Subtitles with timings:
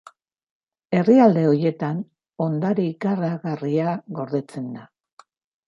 [0.99, 1.99] Herrialde horietan,
[2.47, 4.91] ondare ikaragarria gordetzen da.